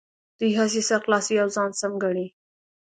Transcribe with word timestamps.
دوی 0.39 0.51
هسې 0.59 0.81
سر 0.89 0.99
خلاصوي 1.05 1.37
او 1.43 1.49
ځان 1.55 1.69
سم 1.79 1.91
ګڼي. 2.03 2.27